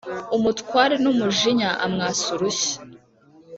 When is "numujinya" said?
1.03-1.69